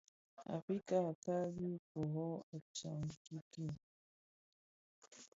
[0.57, 3.73] Afrika nʼl, a kali ki rö, a tsad king kii.